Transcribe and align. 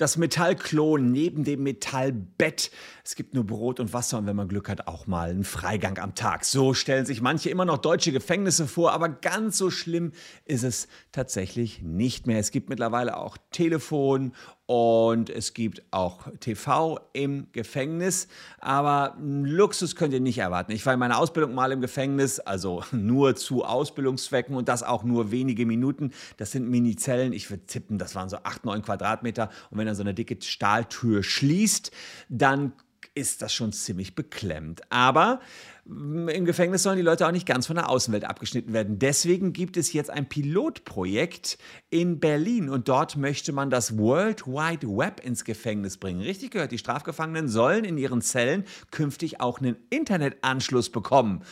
das 0.00 0.16
Metallklo 0.16 0.96
neben 0.96 1.44
dem 1.44 1.62
Metallbett. 1.62 2.70
Es 3.04 3.16
gibt 3.16 3.34
nur 3.34 3.44
Brot 3.44 3.80
und 3.80 3.92
Wasser 3.92 4.16
und 4.16 4.26
wenn 4.26 4.36
man 4.36 4.48
Glück 4.48 4.68
hat, 4.70 4.86
auch 4.88 5.06
mal 5.06 5.28
einen 5.28 5.44
Freigang 5.44 5.98
am 5.98 6.14
Tag. 6.14 6.46
So 6.46 6.72
stellen 6.72 7.04
sich 7.04 7.20
manche 7.20 7.50
immer 7.50 7.66
noch 7.66 7.78
deutsche 7.78 8.10
Gefängnisse 8.10 8.66
vor, 8.66 8.92
aber 8.92 9.10
ganz 9.10 9.58
so 9.58 9.70
schlimm 9.70 10.12
ist 10.46 10.64
es 10.64 10.88
tatsächlich 11.12 11.82
nicht 11.82 12.26
mehr. 12.26 12.38
Es 12.38 12.50
gibt 12.50 12.70
mittlerweile 12.70 13.18
auch 13.18 13.36
Telefon 13.50 14.32
und 14.70 15.30
es 15.30 15.52
gibt 15.52 15.82
auch 15.90 16.28
TV 16.38 17.00
im 17.12 17.48
Gefängnis, 17.50 18.28
aber 18.60 19.16
Luxus 19.20 19.96
könnt 19.96 20.14
ihr 20.14 20.20
nicht 20.20 20.38
erwarten. 20.38 20.70
Ich 20.70 20.86
war 20.86 20.94
in 20.94 21.00
meiner 21.00 21.18
Ausbildung 21.18 21.56
mal 21.56 21.72
im 21.72 21.80
Gefängnis, 21.80 22.38
also 22.38 22.84
nur 22.92 23.34
zu 23.34 23.64
Ausbildungszwecken 23.64 24.54
und 24.54 24.68
das 24.68 24.84
auch 24.84 25.02
nur 25.02 25.32
wenige 25.32 25.66
Minuten. 25.66 26.12
Das 26.36 26.52
sind 26.52 26.70
Minizellen, 26.70 27.32
ich 27.32 27.50
würde 27.50 27.66
tippen, 27.66 27.98
das 27.98 28.14
waren 28.14 28.28
so 28.28 28.36
8, 28.44 28.64
9 28.64 28.82
Quadratmeter 28.82 29.50
und 29.72 29.78
wenn 29.78 29.86
dann 29.86 29.96
so 29.96 30.04
eine 30.04 30.14
dicke 30.14 30.36
Stahltür 30.40 31.24
schließt, 31.24 31.90
dann 32.28 32.72
ist 33.20 33.42
das 33.42 33.52
schon 33.52 33.72
ziemlich 33.72 34.14
beklemmt. 34.14 34.80
Aber 34.90 35.40
mm, 35.84 36.28
im 36.28 36.44
Gefängnis 36.44 36.82
sollen 36.82 36.96
die 36.96 37.02
Leute 37.02 37.26
auch 37.26 37.32
nicht 37.32 37.46
ganz 37.46 37.66
von 37.66 37.76
der 37.76 37.90
Außenwelt 37.90 38.24
abgeschnitten 38.24 38.72
werden. 38.72 38.98
Deswegen 38.98 39.52
gibt 39.52 39.76
es 39.76 39.92
jetzt 39.92 40.10
ein 40.10 40.28
Pilotprojekt 40.28 41.58
in 41.90 42.18
Berlin 42.18 42.70
und 42.70 42.88
dort 42.88 43.16
möchte 43.16 43.52
man 43.52 43.70
das 43.70 43.98
World 43.98 44.46
Wide 44.46 44.86
Web 44.88 45.20
ins 45.24 45.44
Gefängnis 45.44 45.98
bringen. 45.98 46.22
Richtig 46.22 46.52
gehört, 46.52 46.72
die 46.72 46.78
Strafgefangenen 46.78 47.48
sollen 47.48 47.84
in 47.84 47.98
ihren 47.98 48.22
Zellen 48.22 48.64
künftig 48.90 49.40
auch 49.40 49.60
einen 49.60 49.76
Internetanschluss 49.90 50.90
bekommen. 50.90 51.44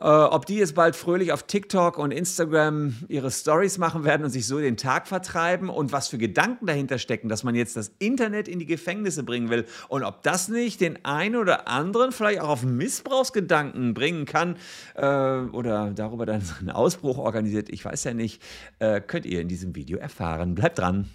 Äh, 0.00 0.04
ob 0.04 0.46
die 0.46 0.56
jetzt 0.56 0.74
bald 0.74 0.96
fröhlich 0.96 1.30
auf 1.30 1.42
TikTok 1.42 1.98
und 1.98 2.10
Instagram 2.10 2.96
ihre 3.08 3.30
Stories 3.30 3.76
machen 3.76 4.04
werden 4.04 4.24
und 4.24 4.30
sich 4.30 4.46
so 4.46 4.58
den 4.58 4.78
Tag 4.78 5.06
vertreiben 5.06 5.68
und 5.68 5.92
was 5.92 6.08
für 6.08 6.16
Gedanken 6.16 6.64
dahinter 6.66 6.98
stecken, 6.98 7.28
dass 7.28 7.44
man 7.44 7.54
jetzt 7.54 7.76
das 7.76 7.92
Internet 7.98 8.48
in 8.48 8.58
die 8.58 8.66
Gefängnisse 8.66 9.24
bringen 9.24 9.50
will 9.50 9.66
und 9.88 10.02
ob 10.02 10.22
das 10.22 10.48
nicht 10.48 10.80
den 10.80 11.04
einen 11.04 11.36
oder 11.36 11.68
anderen 11.68 12.12
vielleicht 12.12 12.40
auch 12.40 12.48
auf 12.48 12.62
Missbrauchsgedanken 12.62 13.92
bringen 13.92 14.24
kann 14.24 14.56
äh, 14.94 15.04
oder 15.04 15.92
darüber 15.94 16.24
dann 16.24 16.42
einen 16.60 16.70
Ausbruch 16.70 17.18
organisiert, 17.18 17.68
ich 17.68 17.84
weiß 17.84 18.04
ja 18.04 18.14
nicht, 18.14 18.42
äh, 18.78 19.02
könnt 19.02 19.26
ihr 19.26 19.42
in 19.42 19.48
diesem 19.48 19.74
Video 19.74 19.98
erfahren. 19.98 20.54
Bleibt 20.54 20.78
dran. 20.78 21.10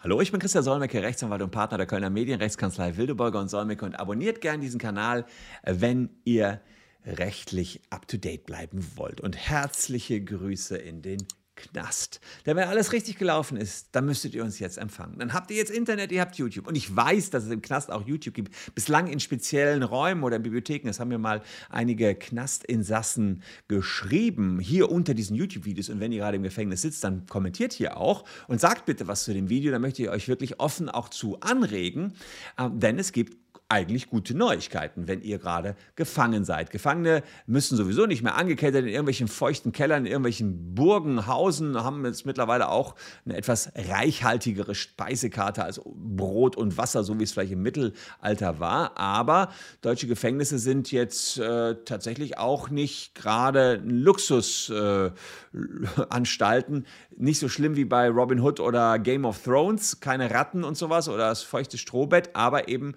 Hallo, 0.00 0.20
ich 0.20 0.30
bin 0.30 0.38
Christian 0.38 0.62
Solmecke, 0.62 1.02
Rechtsanwalt 1.02 1.42
und 1.42 1.50
Partner 1.50 1.76
der 1.76 1.88
Kölner 1.88 2.08
Medienrechtskanzlei 2.08 2.96
Wildeborger 2.96 3.40
und 3.40 3.48
Solmecke 3.48 3.84
und 3.84 3.98
abonniert 3.98 4.40
gerne 4.40 4.62
diesen 4.62 4.78
Kanal, 4.78 5.24
wenn 5.64 6.10
ihr 6.22 6.60
rechtlich 7.04 7.82
up-to-date 7.90 8.46
bleiben 8.46 8.86
wollt. 8.94 9.20
Und 9.20 9.36
herzliche 9.36 10.22
Grüße 10.22 10.76
in 10.76 11.02
den 11.02 11.26
Knast. 11.58 12.20
Denn 12.46 12.56
wenn 12.56 12.68
alles 12.68 12.92
richtig 12.92 13.18
gelaufen 13.18 13.56
ist, 13.56 13.88
dann 13.92 14.06
müsstet 14.06 14.34
ihr 14.34 14.44
uns 14.44 14.58
jetzt 14.58 14.78
empfangen. 14.78 15.18
Dann 15.18 15.32
habt 15.32 15.50
ihr 15.50 15.56
jetzt 15.56 15.70
Internet, 15.70 16.12
ihr 16.12 16.20
habt 16.20 16.36
YouTube. 16.36 16.66
Und 16.66 16.76
ich 16.76 16.94
weiß, 16.94 17.30
dass 17.30 17.44
es 17.44 17.50
im 17.50 17.60
Knast 17.60 17.90
auch 17.90 18.06
YouTube 18.06 18.34
gibt. 18.34 18.54
Bislang 18.74 19.08
in 19.08 19.20
speziellen 19.20 19.82
Räumen 19.82 20.22
oder 20.22 20.36
in 20.36 20.42
Bibliotheken. 20.42 20.86
Das 20.86 21.00
haben 21.00 21.08
mir 21.08 21.18
mal 21.18 21.42
einige 21.68 22.14
Knastinsassen 22.14 23.42
geschrieben, 23.66 24.60
hier 24.60 24.90
unter 24.90 25.14
diesen 25.14 25.36
YouTube-Videos. 25.36 25.88
Und 25.88 26.00
wenn 26.00 26.12
ihr 26.12 26.18
gerade 26.18 26.36
im 26.36 26.42
Gefängnis 26.44 26.82
sitzt, 26.82 27.02
dann 27.04 27.26
kommentiert 27.26 27.72
hier 27.72 27.96
auch 27.96 28.24
und 28.46 28.60
sagt 28.60 28.86
bitte 28.86 29.08
was 29.08 29.24
zu 29.24 29.34
dem 29.34 29.48
Video. 29.48 29.72
Da 29.72 29.78
möchte 29.78 30.02
ich 30.02 30.08
euch 30.08 30.28
wirklich 30.28 30.60
offen 30.60 30.88
auch 30.88 31.08
zu 31.08 31.40
anregen. 31.40 32.14
Ähm, 32.58 32.78
denn 32.78 32.98
es 32.98 33.12
gibt 33.12 33.36
eigentlich 33.70 34.08
gute 34.08 34.34
Neuigkeiten, 34.34 35.08
wenn 35.08 35.20
ihr 35.20 35.38
gerade 35.38 35.76
gefangen 35.94 36.46
seid. 36.46 36.70
Gefangene 36.70 37.22
müssen 37.46 37.76
sowieso 37.76 38.06
nicht 38.06 38.22
mehr 38.22 38.36
angekettet 38.36 38.82
in 38.82 38.88
irgendwelchen 38.88 39.28
feuchten 39.28 39.72
Kellern, 39.72 40.06
in 40.06 40.12
irgendwelchen 40.12 40.74
Burgen 40.74 41.26
hausen, 41.26 41.76
haben 41.76 42.06
jetzt 42.06 42.24
mittlerweile 42.24 42.70
auch 42.70 42.94
eine 43.26 43.36
etwas 43.36 43.70
reichhaltigere 43.74 44.74
Speisekarte 44.74 45.64
als 45.64 45.82
Brot 45.84 46.56
und 46.56 46.78
Wasser, 46.78 47.04
so 47.04 47.20
wie 47.20 47.24
es 47.24 47.32
vielleicht 47.32 47.52
im 47.52 47.60
Mittelalter 47.60 48.58
war. 48.58 48.98
Aber 48.98 49.50
deutsche 49.82 50.06
Gefängnisse 50.06 50.58
sind 50.58 50.90
jetzt 50.90 51.36
äh, 51.38 51.74
tatsächlich 51.84 52.38
auch 52.38 52.70
nicht 52.70 53.14
gerade 53.14 53.82
Luxusanstalten. 53.84 56.84
Äh, 56.84 56.86
nicht 57.18 57.38
so 57.38 57.50
schlimm 57.50 57.76
wie 57.76 57.84
bei 57.84 58.08
Robin 58.08 58.40
Hood 58.40 58.60
oder 58.60 58.98
Game 58.98 59.26
of 59.26 59.42
Thrones, 59.42 60.00
keine 60.00 60.30
Ratten 60.30 60.64
und 60.64 60.78
sowas 60.78 61.06
oder 61.08 61.28
das 61.28 61.42
feuchte 61.42 61.76
Strohbett, 61.76 62.34
aber 62.34 62.68
eben 62.68 62.94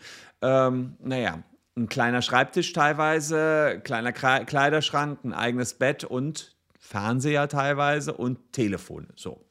ähm, 0.67 0.95
naja, 0.99 1.43
ein 1.75 1.87
kleiner 1.87 2.21
Schreibtisch 2.21 2.73
teilweise, 2.73 3.81
kleiner 3.83 4.11
Kleiderschrank, 4.11 5.23
ein 5.23 5.33
eigenes 5.33 5.73
Bett 5.73 6.03
und 6.03 6.55
Fernseher 6.79 7.47
teilweise 7.47 8.13
und 8.13 8.51
Telefone. 8.51 9.07
So. 9.15 9.45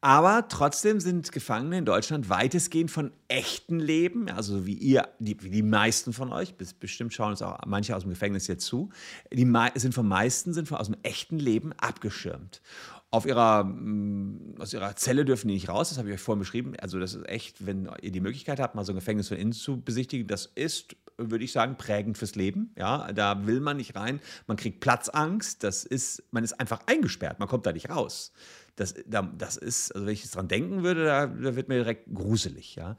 Aber 0.00 0.46
trotzdem 0.46 1.00
sind 1.00 1.32
Gefangene 1.32 1.78
in 1.78 1.84
Deutschland 1.84 2.28
weitestgehend 2.28 2.88
von 2.88 3.10
echten 3.26 3.80
Leben, 3.80 4.30
also 4.30 4.64
wie 4.64 4.74
ihr, 4.74 5.08
die, 5.18 5.42
wie 5.42 5.50
die 5.50 5.62
meisten 5.64 6.12
von 6.12 6.32
euch, 6.32 6.54
bestimmt 6.54 7.12
schauen 7.12 7.30
uns 7.30 7.42
auch 7.42 7.58
manche 7.66 7.96
aus 7.96 8.02
dem 8.02 8.10
Gefängnis 8.10 8.46
jetzt 8.46 8.64
zu, 8.64 8.90
die 9.32 9.52
sind 9.74 9.94
vom 9.94 10.06
meisten 10.06 10.52
sind 10.52 10.70
aus 10.70 10.86
dem 10.86 10.96
echten 11.02 11.40
Leben 11.40 11.72
abgeschirmt 11.72 12.62
auf 13.10 13.24
ihrer, 13.26 13.64
mm, 13.64 14.56
aus 14.58 14.72
ihrer 14.72 14.94
Zelle 14.96 15.24
dürfen 15.24 15.48
die 15.48 15.54
nicht 15.54 15.68
raus, 15.68 15.88
das 15.88 15.98
habe 15.98 16.08
ich 16.08 16.14
euch 16.14 16.20
vorhin 16.20 16.40
beschrieben. 16.40 16.74
Also 16.80 16.98
das 16.98 17.14
ist 17.14 17.28
echt, 17.28 17.66
wenn 17.66 17.88
ihr 18.02 18.12
die 18.12 18.20
Möglichkeit 18.20 18.60
habt, 18.60 18.74
mal 18.74 18.84
so 18.84 18.92
ein 18.92 18.96
Gefängnis 18.96 19.28
von 19.28 19.36
innen 19.36 19.52
zu 19.52 19.80
besichtigen, 19.80 20.26
das 20.26 20.46
ist, 20.46 20.96
würde 21.16 21.44
ich 21.44 21.52
sagen, 21.52 21.76
prägend 21.76 22.18
fürs 22.18 22.34
Leben. 22.34 22.72
Ja, 22.76 23.12
da 23.12 23.46
will 23.46 23.60
man 23.60 23.78
nicht 23.78 23.96
rein, 23.96 24.20
man 24.46 24.56
kriegt 24.56 24.80
Platzangst, 24.80 25.64
das 25.64 25.84
ist, 25.84 26.22
man 26.32 26.44
ist 26.44 26.60
einfach 26.60 26.80
eingesperrt, 26.86 27.38
man 27.38 27.48
kommt 27.48 27.64
da 27.66 27.72
nicht 27.72 27.88
raus. 27.88 28.32
Das, 28.76 28.94
das 29.06 29.56
ist, 29.56 29.92
also 29.92 30.06
wenn 30.06 30.12
ich 30.12 30.22
jetzt 30.22 30.36
dran 30.36 30.46
denken 30.46 30.82
würde, 30.84 31.04
da, 31.04 31.26
da 31.26 31.56
wird 31.56 31.68
mir 31.68 31.76
direkt 31.76 32.14
gruselig, 32.14 32.76
ja. 32.76 32.96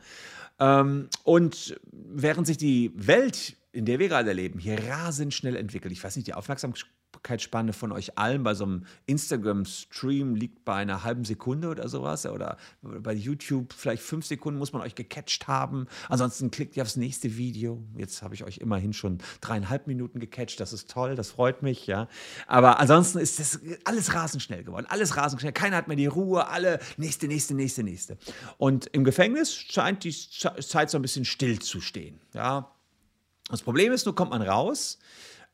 Ähm, 0.59 1.07
und 1.23 1.79
während 1.91 2.47
sich 2.47 2.57
die 2.57 2.91
Welt 2.95 3.55
in 3.71 3.85
der 3.85 3.99
wir 3.99 4.09
gerade 4.09 4.33
leben, 4.33 4.59
hier 4.59 4.83
rasend 4.89 5.33
schnell 5.33 5.55
entwickelt. 5.55 5.91
Ich 5.91 6.03
weiß 6.03 6.15
nicht, 6.15 6.27
die 6.27 6.33
Aufmerksamkeitsspanne 7.19 7.73
von 7.73 7.91
euch 7.91 8.17
allen 8.17 8.43
bei 8.43 8.53
so 8.53 8.65
einem 8.65 8.85
Instagram-Stream 9.05 10.35
liegt 10.35 10.65
bei 10.65 10.75
einer 10.75 11.03
halben 11.03 11.25
Sekunde 11.25 11.69
oder 11.69 11.87
sowas. 11.87 12.25
Oder 12.25 12.57
bei 12.81 13.13
YouTube 13.13 13.73
vielleicht 13.73 14.03
fünf 14.03 14.25
Sekunden 14.25 14.59
muss 14.59 14.73
man 14.73 14.81
euch 14.81 14.95
gecatcht 14.95 15.47
haben. 15.47 15.87
Ansonsten 16.07 16.51
klickt 16.51 16.77
ihr 16.77 16.83
aufs 16.83 16.95
nächste 16.95 17.37
Video. 17.37 17.83
Jetzt 17.95 18.21
habe 18.21 18.35
ich 18.35 18.43
euch 18.43 18.57
immerhin 18.57 18.93
schon 18.93 19.19
dreieinhalb 19.41 19.87
Minuten 19.87 20.19
gecatcht. 20.19 20.59
Das 20.59 20.73
ist 20.73 20.89
toll, 20.89 21.15
das 21.15 21.31
freut 21.31 21.61
mich, 21.61 21.87
ja. 21.87 22.07
Aber 22.47 22.79
ansonsten 22.79 23.19
ist 23.19 23.39
das 23.39 23.59
alles 23.85 24.13
rasend 24.13 24.41
schnell 24.41 24.63
geworden. 24.63 24.85
Alles 24.89 25.17
rasend 25.17 25.41
schnell. 25.41 25.53
Keiner 25.53 25.77
hat 25.77 25.87
mehr 25.87 25.97
die 25.97 26.07
Ruhe. 26.07 26.47
Alle 26.47 26.79
nächste, 26.97 27.27
nächste, 27.27 27.53
nächste, 27.53 27.83
nächste. 27.83 28.17
Und 28.57 28.87
im 28.87 29.03
Gefängnis 29.03 29.53
scheint 29.53 30.03
die 30.03 30.13
Zeit 30.13 30.89
so 30.89 30.97
ein 30.97 31.01
bisschen 31.01 31.25
still 31.25 31.59
zu 31.59 31.81
stehen. 31.81 32.19
Ja, 32.33 32.71
das 33.49 33.63
Problem 33.63 33.91
ist, 33.91 34.05
nur 34.05 34.15
kommt 34.15 34.29
man 34.29 34.43
raus, 34.43 34.99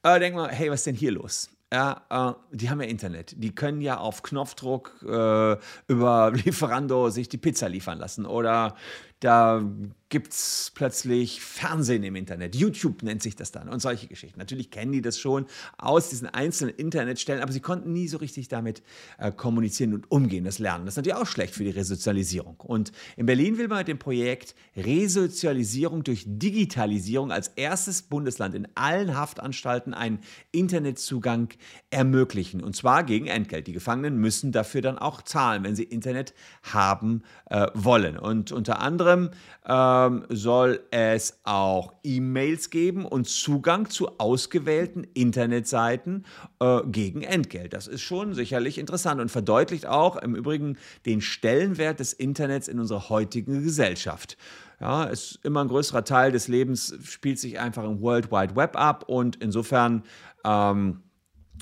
äh, 0.03 0.19
denkt 0.19 0.35
man, 0.35 0.49
hey, 0.49 0.69
was 0.69 0.81
ist 0.81 0.87
denn 0.87 0.95
hier 0.95 1.11
los? 1.11 1.49
Ja, 1.73 2.05
äh, 2.09 2.55
die 2.55 2.69
haben 2.69 2.81
ja 2.81 2.87
Internet. 2.87 3.35
Die 3.37 3.53
können 3.53 3.81
ja 3.81 3.97
auf 3.97 4.23
Knopfdruck 4.23 5.03
äh, 5.03 5.57
über 5.87 6.31
Lieferando 6.45 7.09
sich 7.09 7.27
die 7.27 7.37
Pizza 7.37 7.67
liefern 7.67 7.97
lassen. 7.97 8.25
Oder 8.25 8.75
da 9.19 9.63
gibt 10.09 10.33
es 10.33 10.71
plötzlich 10.75 11.41
Fernsehen 11.41 12.03
im 12.03 12.15
Internet. 12.15 12.55
YouTube 12.55 13.01
nennt 13.01 13.23
sich 13.23 13.35
das 13.35 13.51
dann 13.51 13.67
und 13.67 13.81
solche 13.81 14.07
Geschichten. 14.07 14.39
Natürlich 14.39 14.69
kennen 14.69 14.91
die 14.91 15.01
das 15.01 15.19
schon 15.19 15.45
aus 15.77 16.09
diesen 16.09 16.27
einzelnen 16.27 16.75
Internetstellen, 16.75 17.41
aber 17.41 17.51
sie 17.51 17.59
konnten 17.59 17.91
nie 17.91 18.07
so 18.07 18.17
richtig 18.17 18.47
damit 18.47 18.83
äh, 19.17 19.31
kommunizieren 19.31 19.93
und 19.93 20.11
umgehen, 20.11 20.43
das 20.43 20.59
Lernen. 20.59 20.85
Das 20.85 20.93
ist 20.93 20.97
natürlich 20.97 21.17
auch 21.17 21.27
schlecht 21.27 21.55
für 21.55 21.63
die 21.63 21.71
Resozialisierung. 21.71 22.57
Und 22.59 22.91
in 23.17 23.25
Berlin 23.25 23.57
will 23.57 23.67
man 23.67 23.79
mit 23.79 23.87
dem 23.87 23.97
Projekt 23.97 24.53
Resozialisierung 24.77 26.03
durch 26.03 26.23
Digitalisierung 26.27 27.31
als 27.31 27.47
erstes 27.49 28.03
Bundesland 28.03 28.53
in 28.53 28.67
allen 28.75 29.17
Haftanstalten 29.17 29.93
einen 29.93 30.19
Internetzugang 30.51 31.49
ermöglichen. 31.89 32.63
Und 32.63 32.75
zwar 32.75 33.03
gegen 33.03 33.27
Entgelt. 33.27 33.65
Die 33.67 33.73
Gefangenen 33.73 34.17
müssen 34.17 34.51
dafür 34.51 34.81
dann 34.81 34.99
auch 34.99 35.23
zahlen, 35.23 35.63
wenn 35.63 35.75
sie 35.75 35.83
Internet 35.83 36.35
haben 36.61 37.23
äh, 37.49 37.67
wollen. 37.73 38.17
Und 38.17 38.51
unter 38.51 38.79
anderem 38.79 39.04
anderem 39.05 39.29
ähm, 39.67 40.25
soll 40.29 40.81
es 40.91 41.39
auch 41.43 41.93
E-Mails 42.03 42.69
geben 42.69 43.05
und 43.05 43.27
Zugang 43.27 43.89
zu 43.89 44.19
ausgewählten 44.19 45.05
Internetseiten 45.13 46.25
äh, 46.59 46.81
gegen 46.85 47.21
Entgelt. 47.21 47.73
Das 47.73 47.87
ist 47.87 48.01
schon 48.01 48.33
sicherlich 48.33 48.77
interessant 48.77 49.21
und 49.21 49.29
verdeutlicht 49.29 49.85
auch 49.85 50.17
im 50.17 50.35
Übrigen 50.35 50.77
den 51.05 51.21
Stellenwert 51.21 51.99
des 51.99 52.13
Internets 52.13 52.67
in 52.67 52.79
unserer 52.79 53.09
heutigen 53.09 53.63
Gesellschaft. 53.63 54.37
Ja, 54.79 55.05
ist 55.05 55.39
immer 55.43 55.63
ein 55.63 55.69
größerer 55.69 56.03
Teil 56.03 56.33
des 56.33 56.49
Lebens 56.49 56.93
spielt 57.03 57.39
sich 57.39 57.59
einfach 57.59 57.85
im 57.85 58.01
World 58.01 58.29
Wide 58.29 58.57
Web 58.57 58.77
ab 58.77 59.05
und 59.07 59.37
insofern 59.37 60.03
ähm, 60.43 61.01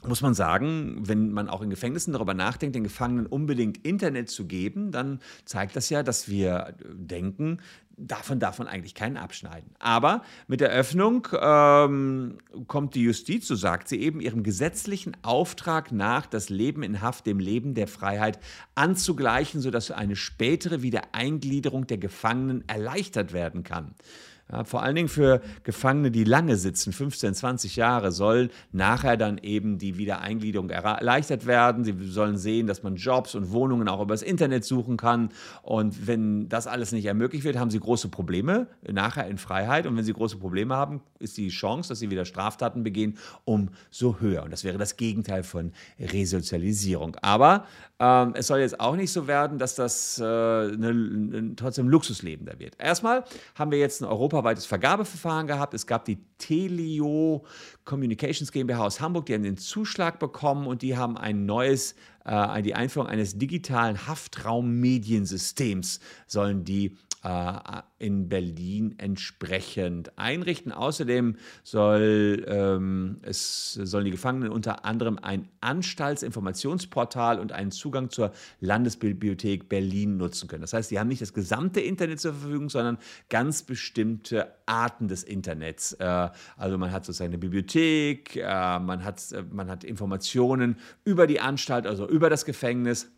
muss 0.06 0.22
man 0.22 0.34
sagen, 0.34 0.98
wenn 1.08 1.32
man 1.32 1.48
auch 1.48 1.62
in 1.62 1.70
Gefängnissen 1.70 2.14
darüber 2.14 2.34
nachdenkt, 2.34 2.76
den 2.76 2.84
Gefangenen 2.84 3.26
unbedingt 3.26 3.86
Internet 3.86 4.30
zu 4.30 4.46
geben, 4.46 4.92
dann 4.92 5.20
zeigt 5.46 5.76
das 5.76 5.90
ja, 5.90 6.04
dass 6.04 6.28
wir 6.28 6.76
denken, 6.94 7.60
davon 7.98 8.40
darf 8.40 8.60
man 8.60 8.68
eigentlich 8.68 8.96
keinen 8.96 9.18
abschneiden. 9.18 9.72
Aber 9.80 10.24
mit 10.48 10.62
der 10.62 10.70
Öffnung 10.70 11.28
ähm, 11.40 12.38
kommt 12.68 12.96
die 12.96 13.04
Justiz, 13.04 13.48
so 13.48 13.56
sagt 13.56 13.88
sie 13.88 14.00
eben, 14.00 14.20
ihrem 14.20 14.44
gesetzlichen 14.44 15.16
Auftrag 15.22 15.92
nach, 15.92 16.26
das 16.26 16.50
Leben 16.50 16.84
in 16.84 17.02
Haft 17.02 17.26
dem 17.26 17.40
Leben 17.40 17.74
der 17.74 17.88
Freiheit 17.88 18.40
anzugleichen, 18.76 19.62
sodass 19.62 19.92
eine 19.92 20.16
spätere 20.16 20.82
Wiedereingliederung 20.82 21.88
der 21.88 21.98
Gefangenen 21.98 22.68
erleichtert 22.68 23.32
werden 23.34 23.64
kann. 23.64 23.94
Ja, 24.54 24.64
vor 24.66 24.84
allen 24.84 24.96
Dingen 24.96 25.10
für 25.10 25.42
Gefangene, 25.64 26.12
die 26.12 26.24
lange 26.24 26.58
sitzen, 26.58 26.94
15, 26.94 27.34
20 27.34 27.76
Jahre, 27.76 28.12
soll 28.12 28.52
nachher 28.72 29.18
dann 29.18 29.40
eben 29.40 29.80
die 29.80 29.98
Wiedereingliederung 29.98 30.70
erleichtert 30.70 31.48
werden. 31.48 31.84
Sie 31.84 31.96
sollen 32.08 32.38
sehen, 32.38 32.68
dass 32.68 32.84
man 32.84 32.96
Jobs 32.96 33.34
und 33.34 33.52
Wohnungen 33.52 33.88
auch 33.88 34.00
übers 34.00 34.22
Internet 34.22 34.64
suchen 34.64 34.96
kann. 34.96 35.30
Und 35.64 36.06
wenn 36.06 36.50
das 36.50 36.68
alles 36.68 36.92
nicht 36.92 37.06
ermöglicht 37.06 37.46
wird, 37.46 37.58
haben 37.58 37.72
sie 37.72 37.80
große 37.80 38.10
Probleme 38.10 38.68
nachher 38.88 39.28
in 39.28 39.40
Freiheit. 39.40 39.88
Und 39.88 39.98
wenn 39.98 40.04
sie 40.04 40.14
große 40.14 40.38
Probleme 40.38 40.76
haben, 40.76 41.02
ist 41.18 41.36
die 41.38 41.50
Chance, 41.50 41.90
dass 41.90 42.00
sie 42.00 42.12
wieder 42.12 42.26
Straftaten 42.26 42.84
begehen, 42.84 43.18
umso 43.46 44.20
höher. 44.20 44.44
Und 44.44 44.52
das 44.52 44.64
wäre 44.64 44.78
das 44.78 44.98
Gegenteil 44.98 45.42
von 45.42 45.72
Resozialisierung. 46.00 47.16
Aber 47.24 47.66
ähm, 48.00 48.34
es 48.36 48.48
soll 48.48 48.60
jetzt 48.60 48.80
auch 48.80 48.96
nicht 48.96 49.12
so 49.12 49.28
werden, 49.28 49.58
dass 49.58 49.76
das 49.76 50.20
äh, 50.20 50.24
eine, 50.24 51.54
trotzdem 51.56 51.88
Luxusleben 51.88 52.46
da 52.46 52.60
wird. 52.60 52.76
Erstmal 52.78 53.24
haben 53.56 53.72
wir 53.72 53.80
jetzt 53.80 54.02
ein 54.02 54.06
europaweites 54.44 54.66
Vergabeverfahren 54.66 55.48
gehabt. 55.48 55.74
Es 55.74 55.88
gab 55.88 56.06
die 56.06 56.18
Telio 56.38 57.44
Communications 57.86 58.52
GmbH 58.52 58.86
aus 58.86 59.00
Hamburg, 59.02 59.26
die 59.26 59.34
haben 59.34 59.44
den 59.44 59.58
Zuschlag 59.58 60.20
bekommen 60.20 60.68
und 60.68 60.82
die 60.82 60.98
haben 60.98 61.18
ein 61.18 61.46
neues, 61.46 61.96
äh, 62.26 62.62
die 62.62 62.76
Einführung 62.76 63.08
eines 63.08 63.38
digitalen 63.38 64.06
Haftraummediensystems 64.08 66.00
sollen 66.28 66.66
die 66.66 66.98
in 68.00 68.28
Berlin 68.28 68.96
entsprechend 68.98 70.18
einrichten. 70.18 70.74
Außerdem 70.74 71.38
soll, 71.64 72.46
ähm, 72.48 73.20
es, 73.22 73.74
sollen 73.74 74.04
die 74.04 74.12
Gefangenen 74.12 74.50
unter 74.50 74.84
anderem 74.84 75.18
ein 75.22 75.48
Anstaltsinformationsportal 75.62 77.40
und 77.40 77.54
einen 77.54 77.72
Zugang 77.72 78.10
zur 78.10 78.34
Landesbibliothek 78.60 79.70
Berlin 79.70 80.18
nutzen 80.18 80.50
können. 80.50 80.62
Das 80.62 80.74
heißt, 80.74 80.90
sie 80.90 81.00
haben 81.00 81.08
nicht 81.08 81.22
das 81.22 81.34
gesamte 81.34 81.80
Internet 81.80 82.20
zur 82.20 82.34
Verfügung, 82.34 82.70
sondern 82.70 82.98
ganz 83.30 83.64
bestimmte 83.64 84.54
Arten 84.66 85.08
des 85.08 85.24
Internets. 85.24 85.94
Äh, 85.94 86.30
also 86.58 86.78
man 86.78 86.92
hat 86.92 87.06
sozusagen 87.06 87.32
eine 87.32 87.38
Bibliothek, 87.38 88.36
äh, 88.36 88.80
man, 88.80 89.04
hat, 89.04 89.32
äh, 89.32 89.44
man 89.50 89.70
hat 89.70 89.84
Informationen 89.84 90.78
über 91.06 91.26
die 91.26 91.40
Anstalt, 91.40 91.88
also 91.88 92.08
über 92.08 92.30
das 92.30 92.44
Gefängnis. 92.44 93.10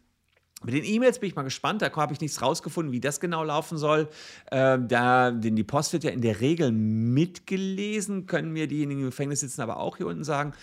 Mit 0.64 0.74
den 0.74 0.86
E-Mails 0.86 1.20
bin 1.20 1.30
ich 1.30 1.36
mal 1.36 1.44
gespannt, 1.44 1.82
da 1.82 1.92
habe 1.96 2.14
ich 2.14 2.22
nichts 2.22 2.42
rausgefunden, 2.42 2.92
wie 2.92 3.02
das 3.02 3.20
genau 3.20 3.44
laufen 3.44 3.78
soll. 3.78 4.08
Ähm, 4.52 4.88
da, 4.88 5.32
denn 5.32 5.56
die 5.56 5.64
Post 5.64 5.94
wird 5.94 6.04
ja 6.04 6.12
in 6.12 6.22
der 6.22 6.40
Regel 6.42 6.72
mitgelesen, 6.72 8.26
können 8.26 8.52
mir 8.52 8.68
diejenigen, 8.68 9.00
die 9.00 9.04
im 9.04 9.10
Gefängnis 9.10 9.42
sitzen, 9.42 9.62
aber 9.62 9.78
auch 9.78 9.98
hier 9.98 10.08
unten 10.08 10.24
sagen, 10.24 10.54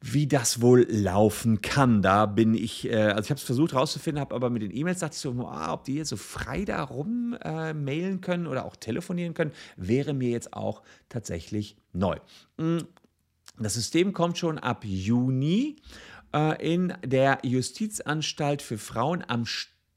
wie 0.00 0.26
das 0.26 0.60
wohl 0.60 0.86
laufen 0.88 1.62
kann. 1.62 2.02
Da 2.02 2.26
bin 2.26 2.54
ich, 2.54 2.88
äh, 2.88 2.96
also 2.96 3.24
ich 3.24 3.30
habe 3.30 3.38
es 3.38 3.42
versucht 3.42 3.74
rauszufinden, 3.74 4.20
habe 4.20 4.34
aber 4.34 4.50
mit 4.50 4.62
den 4.62 4.74
E-Mails 4.74 5.00
dachte 5.00 5.14
ich 5.14 5.20
so, 5.20 5.32
ah, 5.48 5.72
ob 5.72 5.84
die 5.84 5.94
jetzt 5.94 6.10
so 6.10 6.16
frei 6.16 6.64
da 6.64 6.82
rum 6.82 7.36
äh, 7.42 7.72
mailen 7.72 8.20
können 8.20 8.46
oder 8.46 8.64
auch 8.64 8.76
telefonieren 8.76 9.34
können, 9.34 9.52
wäre 9.76 10.12
mir 10.12 10.30
jetzt 10.30 10.52
auch 10.52 10.82
tatsächlich 11.08 11.76
neu. 11.92 12.16
Hm, 12.58 12.86
das 13.58 13.74
System 13.74 14.12
kommt 14.12 14.36
schon 14.36 14.58
ab 14.58 14.84
Juni 14.84 15.76
äh, 16.34 16.74
in 16.74 16.94
der 17.04 17.40
Justizanstalt 17.42 18.62
für 18.62 18.78
Frauen 18.78 19.24
am 19.26 19.46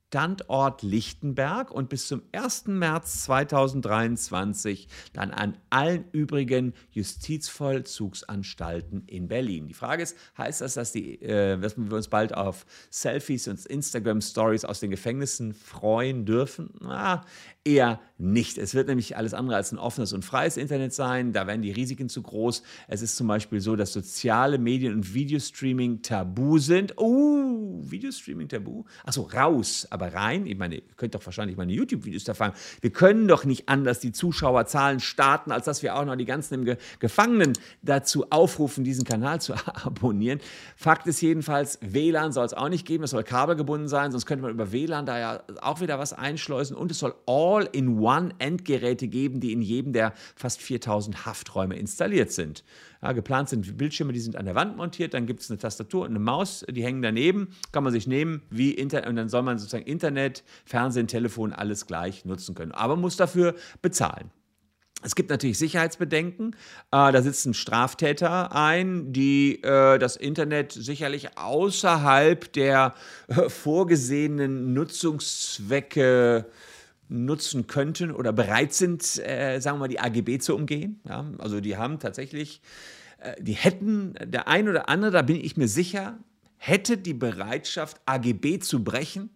Standort 0.09 0.81
Lichtenberg 0.81 1.69
und 1.69 1.89
bis 1.89 2.07
zum 2.07 2.23
1. 2.31 2.65
März 2.67 3.25
2023 3.25 4.87
dann 5.13 5.29
an 5.29 5.55
allen 5.69 6.05
übrigen 6.11 6.73
Justizvollzugsanstalten 6.89 9.03
in 9.05 9.27
Berlin. 9.27 9.67
Die 9.67 9.75
Frage 9.75 10.01
ist, 10.01 10.17
heißt 10.35 10.61
das, 10.61 10.73
dass, 10.73 10.93
die, 10.93 11.21
äh, 11.21 11.59
dass 11.59 11.77
wir 11.77 11.93
uns 11.93 12.07
bald 12.07 12.33
auf 12.33 12.65
Selfies 12.89 13.47
und 13.47 13.63
Instagram-Stories 13.63 14.65
aus 14.65 14.79
den 14.79 14.89
Gefängnissen 14.89 15.53
freuen 15.53 16.25
dürfen? 16.25 16.71
Na, 16.81 17.23
eher 17.63 18.01
nicht. 18.19 18.57
Es 18.57 18.75
wird 18.75 18.89
nämlich 18.89 19.16
alles 19.16 19.33
andere 19.33 19.56
als 19.56 19.71
ein 19.71 19.77
offenes 19.77 20.12
und 20.12 20.25
freies 20.25 20.57
Internet 20.57 20.94
sein. 20.94 21.31
Da 21.31 21.48
werden 21.48 21.62
die 21.62 21.71
Risiken 21.71 22.10
zu 22.10 22.21
groß. 22.21 22.63
Es 22.88 23.01
ist 23.01 23.16
zum 23.16 23.27
Beispiel 23.27 23.62
so, 23.62 23.77
dass 23.77 23.94
soziale 23.94 24.57
Medien 24.57 24.94
und 24.94 25.13
Videostreaming 25.13 26.01
tabu 26.01 26.57
sind. 26.57 26.98
Oh, 26.98 27.80
Videostreaming 27.81 28.50
tabu? 28.50 28.83
Achso, 29.06 29.21
raus, 29.21 29.88
aber 29.89 30.13
rein. 30.13 30.45
Ich 30.48 30.57
meine, 30.57 30.75
ihr 30.75 30.81
könnt 30.98 31.16
doch 31.16 31.25
wahrscheinlich 31.25 31.56
meine 31.56 31.71
YouTube-Videos 31.71 32.25
da 32.25 32.33
fangen. 32.33 32.54
Wir 32.81 32.92
können 32.92 33.27
doch 33.27 33.45
nicht 33.45 33.69
anders 33.69 34.00
die 34.00 34.12
Zuschauerzahlen 34.12 35.00
starten, 35.00 35.51
als 35.54 35.65
dass 35.65 35.81
wir 35.81 35.95
auch 35.95 36.04
noch 36.04 36.18
die 36.18 36.25
ganzen 36.25 36.65
Ge 36.65 36.77
Gefangenen 37.00 37.54
dazu 37.81 38.25
aufrufen, 38.31 38.83
diesen 38.83 39.06
Kanal 39.06 39.39
zu 39.39 39.54
abonnieren. 39.65 40.39
Fakt 40.75 41.07
ist 41.07 41.22
jedenfalls, 41.22 41.80
WLAN 41.81 42.33
soll 42.33 42.45
es 42.45 42.54
auch 42.54 42.69
nicht 42.69 42.86
geben. 42.86 43.06
Es 43.06 43.12
soll 43.12 43.24
kabelgebunden 43.24 43.88
sein, 43.88 44.12
sonst 44.12 44.25
könnte 44.25 44.44
man 44.44 44.51
über 44.51 44.74
WLAN 44.74 45.06
da 45.06 45.19
ja 45.19 45.44
auch 45.62 45.80
wieder 45.80 46.00
was 46.00 46.12
einschleusen. 46.12 46.75
Und 46.75 46.92
es 46.92 47.00
soll 47.00 47.15
all 47.25 47.69
All-in-One-Endgeräte 48.09 49.07
geben, 49.07 49.39
die 49.39 49.53
in 49.53 49.61
jedem 49.61 49.94
der 49.94 50.13
fast 50.35 50.61
4000 50.61 51.25
Hafträume 51.25 51.77
installiert 51.77 52.31
sind. 52.31 52.63
Ja, 53.01 53.11
geplant 53.13 53.50
sind 53.50 53.77
Bildschirme, 53.77 54.13
die 54.13 54.19
sind 54.19 54.35
an 54.35 54.45
der 54.45 54.56
Wand 54.56 54.77
montiert, 54.77 55.13
dann 55.13 55.25
gibt 55.25 55.41
es 55.41 55.50
eine 55.50 55.57
Tastatur 55.57 56.01
und 56.01 56.09
eine 56.09 56.19
Maus, 56.19 56.65
die 56.69 56.83
hängen 56.83 57.01
daneben, 57.01 57.50
kann 57.71 57.83
man 57.83 57.94
sich 57.94 58.07
nehmen, 58.07 58.41
wie 58.50 58.71
Internet, 58.71 59.07
und 59.07 59.15
dann 59.15 59.29
soll 59.29 59.44
man 59.44 59.57
sozusagen 59.57 59.85
Internet, 59.85 60.44
Fernsehen, 60.65 61.07
Telefon, 61.07 61.53
alles 61.53 61.85
gleich 61.85 62.25
nutzen 62.25 62.56
können. 62.56 62.71
Aber 62.71 62.95
muss 62.95 63.15
dafür 63.15 63.56
bezahlen. 63.81 64.31
Es 65.01 65.15
gibt 65.15 65.29
natürlich 65.29 65.57
Sicherheitsbedenken. 65.57 66.57
Äh, 66.91 67.13
da 67.13 67.21
sitzen 67.21 67.53
Straftäter 67.53 68.53
ein, 68.53 69.13
die 69.13 69.63
äh, 69.63 69.97
das 69.97 70.17
Internet 70.17 70.73
sicherlich 70.73 71.38
außerhalb 71.38 72.51
der 72.51 72.95
äh, 73.29 73.47
vorgesehenen 73.47 74.73
Nutzungszwecke 74.73 76.47
nutzen 77.09 77.67
könnten 77.67 78.11
oder 78.11 78.31
bereit 78.31 78.73
sind, 78.73 79.01
äh, 79.19 79.59
sagen 79.59 79.77
wir 79.77 79.81
mal, 79.81 79.88
die 79.88 80.00
AGB 80.00 80.38
zu 80.39 80.56
umgehen. 80.56 81.01
Ja? 81.07 81.29
Also 81.39 81.59
die 81.59 81.75
haben 81.75 82.00
tatsächlich, 82.00 82.61
äh, 83.19 83.41
die 83.41 83.53
hätten, 83.53 84.13
der 84.23 84.47
ein 84.47 84.69
oder 84.69 84.89
andere, 84.89 85.11
da 85.11 85.21
bin 85.23 85.35
ich 85.35 85.57
mir 85.57 85.67
sicher, 85.67 86.19
hätte 86.57 86.97
die 86.97 87.13
Bereitschaft, 87.15 88.00
AGB 88.06 88.59
zu 88.59 88.83
brechen, 88.83 89.31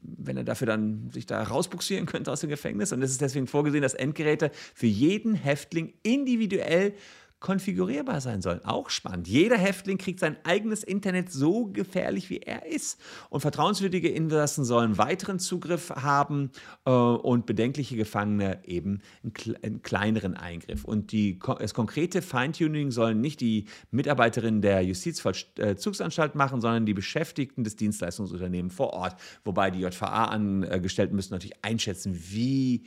wenn 0.00 0.36
er 0.36 0.44
dafür 0.44 0.66
dann 0.66 1.10
sich 1.10 1.26
da 1.26 1.42
rausbuxieren 1.42 2.06
könnte 2.06 2.32
aus 2.32 2.40
dem 2.40 2.50
Gefängnis. 2.50 2.92
Und 2.92 3.02
es 3.02 3.10
ist 3.10 3.20
deswegen 3.20 3.46
vorgesehen, 3.46 3.82
dass 3.82 3.94
Endgeräte 3.94 4.50
für 4.74 4.86
jeden 4.86 5.34
Häftling 5.34 5.92
individuell 6.02 6.94
konfigurierbar 7.38 8.20
sein 8.20 8.40
sollen. 8.40 8.64
Auch 8.64 8.88
spannend. 8.88 9.28
Jeder 9.28 9.58
Häftling 9.58 9.98
kriegt 9.98 10.20
sein 10.20 10.36
eigenes 10.44 10.82
Internet 10.82 11.30
so 11.30 11.66
gefährlich, 11.66 12.30
wie 12.30 12.38
er 12.38 12.64
ist. 12.66 12.98
Und 13.28 13.40
vertrauenswürdige 13.40 14.08
Insassen 14.08 14.64
sollen 14.64 14.96
weiteren 14.96 15.38
Zugriff 15.38 15.90
haben 15.90 16.50
äh, 16.86 16.90
und 16.90 17.44
bedenkliche 17.44 17.96
Gefangene 17.96 18.60
eben 18.64 19.00
einen, 19.22 19.56
einen 19.62 19.82
kleineren 19.82 20.34
Eingriff. 20.34 20.84
Und 20.84 21.12
die, 21.12 21.38
das 21.58 21.74
konkrete 21.74 22.22
Feintuning 22.22 22.90
sollen 22.90 23.20
nicht 23.20 23.40
die 23.40 23.66
Mitarbeiterinnen 23.90 24.62
der 24.62 24.82
Justizvollzugsanstalt 24.82 26.34
machen, 26.36 26.62
sondern 26.62 26.86
die 26.86 26.94
Beschäftigten 26.94 27.64
des 27.64 27.76
Dienstleistungsunternehmens 27.76 28.74
vor 28.74 28.94
Ort. 28.94 29.16
Wobei 29.44 29.70
die 29.70 29.80
JVA-Angestellten 29.80 31.14
müssen 31.14 31.34
natürlich 31.34 31.62
einschätzen, 31.62 32.18
wie 32.30 32.84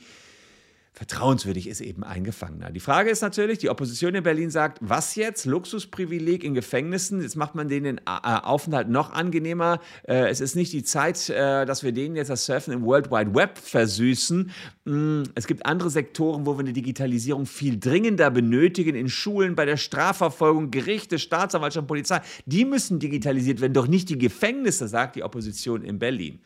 Vertrauenswürdig 0.92 1.68
ist 1.68 1.80
eben 1.80 2.02
ein 2.02 2.24
Gefangener. 2.24 2.70
Die 2.72 2.80
Frage 2.80 3.10
ist 3.10 3.22
natürlich, 3.22 3.58
die 3.58 3.70
Opposition 3.70 4.14
in 4.16 4.24
Berlin 4.24 4.50
sagt, 4.50 4.78
was 4.80 5.14
jetzt? 5.14 5.46
Luxusprivileg 5.46 6.42
in 6.42 6.52
Gefängnissen, 6.52 7.22
jetzt 7.22 7.36
macht 7.36 7.54
man 7.54 7.68
denen 7.68 7.84
den 7.84 7.98
äh, 7.98 8.20
Aufenthalt 8.42 8.88
noch 8.88 9.12
angenehmer. 9.12 9.80
Äh, 10.02 10.28
es 10.28 10.40
ist 10.40 10.56
nicht 10.56 10.72
die 10.72 10.82
Zeit, 10.82 11.28
äh, 11.30 11.64
dass 11.64 11.84
wir 11.84 11.92
denen 11.92 12.16
jetzt 12.16 12.28
das 12.28 12.44
Surfen 12.44 12.74
im 12.74 12.82
World 12.82 13.10
Wide 13.10 13.34
Web 13.34 13.56
versüßen. 13.56 14.50
Mm, 14.84 15.22
es 15.36 15.46
gibt 15.46 15.64
andere 15.64 15.90
Sektoren, 15.90 16.44
wo 16.44 16.54
wir 16.54 16.60
eine 16.60 16.72
Digitalisierung 16.72 17.46
viel 17.46 17.78
dringender 17.78 18.30
benötigen, 18.30 18.96
in 18.96 19.08
Schulen, 19.08 19.54
bei 19.54 19.66
der 19.66 19.76
Strafverfolgung, 19.76 20.72
Gerichte, 20.72 21.20
Staatsanwaltschaft, 21.20 21.86
Polizei. 21.86 22.20
Die 22.46 22.64
müssen 22.64 22.98
digitalisiert 22.98 23.60
werden, 23.60 23.74
doch 23.74 23.86
nicht 23.86 24.08
die 24.08 24.18
Gefängnisse, 24.18 24.88
sagt 24.88 25.14
die 25.14 25.22
Opposition 25.22 25.82
in 25.84 26.00
Berlin. 26.00 26.40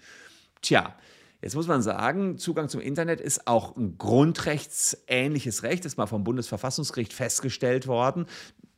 Tja, 0.60 0.94
Jetzt 1.44 1.56
muss 1.56 1.66
man 1.66 1.82
sagen, 1.82 2.38
Zugang 2.38 2.70
zum 2.70 2.80
Internet 2.80 3.20
ist 3.20 3.46
auch 3.46 3.76
ein 3.76 3.98
grundrechtsähnliches 3.98 5.62
Recht, 5.62 5.84
ist 5.84 5.98
mal 5.98 6.06
vom 6.06 6.24
Bundesverfassungsgericht 6.24 7.12
festgestellt 7.12 7.86
worden. 7.86 8.24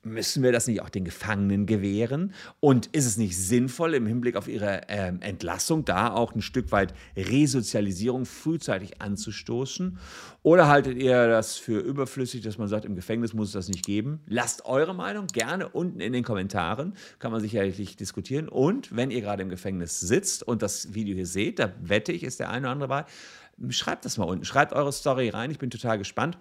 Müssen 0.07 0.43
wir 0.43 0.53
das 0.53 0.67
nicht 0.67 0.81
auch 0.81 0.89
den 0.89 1.05
Gefangenen 1.05 1.67
gewähren? 1.67 2.33
Und 2.61 2.87
ist 2.87 3.07
es 3.07 3.17
nicht 3.17 3.37
sinnvoll, 3.37 3.95
im 3.95 4.07
Hinblick 4.07 4.37
auf 4.37 4.49
ihre 4.49 4.83
ähm, 4.89 5.21
Entlassung 5.21 5.85
da 5.85 6.13
auch 6.13 6.35
ein 6.35 6.43
Stück 6.43 6.73
weit 6.73 6.95
Resozialisierung 7.17 8.25
frühzeitig 8.25 9.03
anzustoßen? 9.03 9.99
Oder 10.43 10.69
haltet 10.69 10.97
ihr 10.97 11.29
das 11.29 11.57
für 11.57 11.79
überflüssig, 11.79 12.43
dass 12.43 12.59
man 12.59 12.69
sagt, 12.69 12.85
im 12.85 12.95
Gefängnis 12.95 13.35
muss 13.35 13.49
es 13.49 13.55
das 13.55 13.69
nicht 13.69 13.85
geben? 13.85 14.21
Lasst 14.27 14.65
eure 14.65 14.95
Meinung 14.95 15.27
gerne 15.27 15.69
unten 15.69 16.01
in 16.01 16.13
den 16.13 16.25
Kommentaren, 16.25 16.95
kann 17.19 17.33
man 17.33 17.41
sicherlich 17.41 17.97
diskutieren. 17.97 18.49
Und 18.49 18.95
wenn 18.95 19.11
ihr 19.11 19.21
gerade 19.21 19.43
im 19.43 19.49
Gefängnis 19.49 20.01
sitzt 20.01 20.43
und 20.43 20.63
das 20.63 20.95
Video 20.95 21.15
hier 21.15 21.27
seht, 21.27 21.59
da 21.59 21.73
wette 21.81 22.13
ich, 22.13 22.23
ist 22.23 22.41
der 22.41 22.51
eine 22.51 22.67
oder 22.67 22.73
andere 22.73 22.89
bei, 22.89 23.05
schreibt 23.71 24.05
das 24.05 24.19
mal 24.19 24.25
unten, 24.25 24.45
schreibt 24.45 24.73
eure 24.73 24.93
Story 24.93 25.29
rein, 25.29 25.51
ich 25.51 25.59
bin 25.59 25.71
total 25.71 25.99
gespannt 25.99 26.39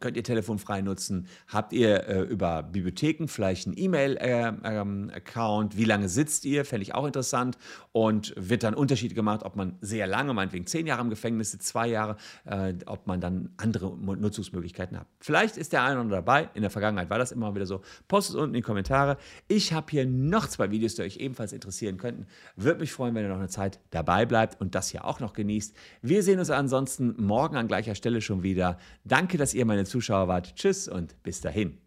könnt 0.00 0.16
ihr 0.16 0.24
telefonfrei 0.24 0.80
nutzen. 0.80 1.26
Habt 1.48 1.72
ihr 1.72 2.06
äh, 2.08 2.20
über 2.22 2.62
Bibliotheken 2.62 3.28
vielleicht 3.28 3.66
einen 3.66 3.76
E-Mail-Account? 3.76 5.74
Äh, 5.74 5.76
ähm, 5.76 5.80
Wie 5.80 5.84
lange 5.84 6.08
sitzt 6.08 6.44
ihr? 6.44 6.64
Fände 6.64 6.82
ich 6.82 6.94
auch 6.94 7.06
interessant. 7.06 7.58
Und 7.92 8.34
wird 8.36 8.62
dann 8.62 8.74
Unterschied 8.74 9.14
gemacht, 9.14 9.44
ob 9.44 9.56
man 9.56 9.76
sehr 9.80 10.06
lange, 10.06 10.32
meinetwegen 10.34 10.66
zehn 10.66 10.86
Jahre 10.86 11.02
im 11.02 11.10
Gefängnis 11.10 11.52
sitzt, 11.52 11.68
zwei 11.68 11.88
Jahre, 11.88 12.16
äh, 12.44 12.74
ob 12.86 13.06
man 13.06 13.20
dann 13.20 13.50
andere 13.56 13.96
Nutzungsmöglichkeiten 13.96 14.98
hat. 14.98 15.06
Vielleicht 15.20 15.56
ist 15.56 15.72
der 15.72 15.82
eine 15.82 15.92
oder 15.92 16.00
andere 16.00 16.18
dabei. 16.18 16.48
In 16.54 16.62
der 16.62 16.70
Vergangenheit 16.70 17.10
war 17.10 17.18
das 17.18 17.32
immer 17.32 17.54
wieder 17.54 17.66
so. 17.66 17.82
Postet 18.08 18.36
unten 18.36 18.54
in 18.54 18.60
die 18.60 18.62
Kommentare. 18.62 19.18
Ich 19.48 19.72
habe 19.72 19.86
hier 19.90 20.06
noch 20.06 20.48
zwei 20.48 20.70
Videos, 20.70 20.94
die 20.94 21.02
euch 21.02 21.18
ebenfalls 21.18 21.52
interessieren 21.52 21.96
könnten. 21.96 22.26
Würde 22.56 22.80
mich 22.80 22.92
freuen, 22.92 23.14
wenn 23.14 23.24
ihr 23.24 23.28
noch 23.28 23.38
eine 23.38 23.48
Zeit 23.48 23.80
dabei 23.90 24.26
bleibt 24.26 24.60
und 24.60 24.74
das 24.74 24.88
hier 24.88 25.04
auch 25.04 25.20
noch 25.20 25.32
genießt. 25.32 25.74
Wir 26.00 26.22
sehen 26.22 26.38
uns 26.38 26.50
ansonsten 26.50 27.14
morgen 27.22 27.56
an 27.56 27.68
gleicher 27.68 27.94
Stelle 27.94 28.20
schon 28.20 28.42
wieder. 28.42 28.78
Danke, 29.04 29.38
dass 29.38 29.54
ihr 29.54 29.64
meine 29.64 29.81
Zuschauer 29.84 30.28
wart. 30.28 30.54
Tschüss 30.56 30.88
und 30.88 31.22
bis 31.22 31.40
dahin. 31.40 31.81